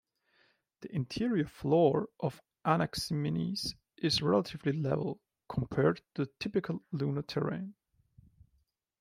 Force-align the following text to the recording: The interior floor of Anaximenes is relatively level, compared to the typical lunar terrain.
The 0.79 0.95
interior 0.95 1.45
floor 1.45 2.09
of 2.19 2.41
Anaximenes 2.65 3.75
is 3.97 4.19
relatively 4.23 4.71
level, 4.71 5.21
compared 5.47 5.97
to 6.15 6.25
the 6.25 6.31
typical 6.39 6.81
lunar 6.91 7.21
terrain. 7.21 7.75